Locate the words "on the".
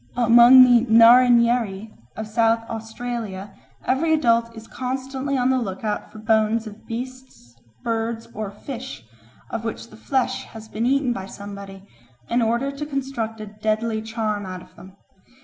5.37-5.59